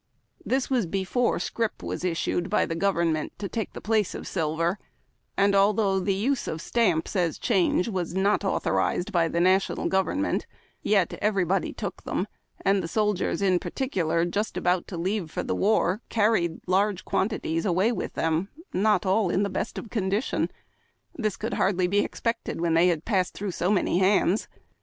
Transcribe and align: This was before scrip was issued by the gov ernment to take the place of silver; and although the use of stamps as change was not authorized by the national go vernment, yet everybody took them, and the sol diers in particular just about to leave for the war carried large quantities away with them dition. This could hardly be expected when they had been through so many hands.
This 0.43 0.67
was 0.67 0.87
before 0.87 1.37
scrip 1.37 1.83
was 1.83 2.03
issued 2.03 2.49
by 2.49 2.65
the 2.65 2.75
gov 2.75 2.95
ernment 2.95 3.29
to 3.37 3.47
take 3.47 3.73
the 3.73 3.79
place 3.81 4.15
of 4.15 4.25
silver; 4.27 4.79
and 5.37 5.53
although 5.53 5.99
the 5.99 6.15
use 6.15 6.47
of 6.47 6.59
stamps 6.59 7.15
as 7.15 7.37
change 7.37 7.87
was 7.87 8.15
not 8.15 8.43
authorized 8.43 9.11
by 9.11 9.27
the 9.27 9.39
national 9.39 9.87
go 9.87 10.01
vernment, 10.03 10.47
yet 10.81 11.13
everybody 11.21 11.71
took 11.71 12.01
them, 12.01 12.27
and 12.65 12.81
the 12.81 12.87
sol 12.87 13.13
diers 13.13 13.43
in 13.43 13.59
particular 13.59 14.25
just 14.25 14.57
about 14.57 14.87
to 14.87 14.97
leave 14.97 15.29
for 15.29 15.43
the 15.43 15.53
war 15.53 16.01
carried 16.09 16.61
large 16.65 17.05
quantities 17.05 17.63
away 17.63 17.91
with 17.91 18.13
them 18.15 18.49
dition. 18.73 20.49
This 21.15 21.37
could 21.37 21.53
hardly 21.53 21.85
be 21.85 21.99
expected 21.99 22.59
when 22.59 22.73
they 22.73 22.87
had 22.87 23.05
been 23.05 23.23
through 23.25 23.51
so 23.51 23.69
many 23.69 23.99
hands. 23.99 24.47